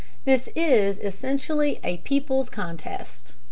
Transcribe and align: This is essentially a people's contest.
This 0.25 0.49
is 0.55 0.97
essentially 0.97 1.79
a 1.83 1.97
people's 1.97 2.49
contest. 2.49 3.33